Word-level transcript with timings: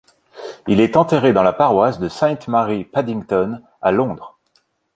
Il 0.65 0.79
est 0.81 0.97
enterré 0.97 1.31
dans 1.31 1.43
la 1.43 1.53
paroisse 1.53 1.99
de 1.99 2.09
Saint 2.09 2.35
Mary 2.47 2.85
Paddington 2.85 3.61
à 3.83 3.91
Londres. 3.91 4.39